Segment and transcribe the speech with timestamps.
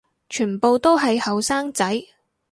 [0.29, 2.01] 全部都係後生仔